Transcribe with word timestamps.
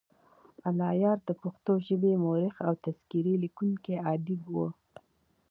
الله 0.67 0.89
یار 1.03 1.17
دپښتو 1.27 1.73
ژبې 1.87 2.13
مؤرخ 2.23 2.55
او 2.67 2.73
تذکرې 2.85 3.33
لیکونی 3.43 3.95
ادیب 4.13 4.41
وو. 4.53 4.67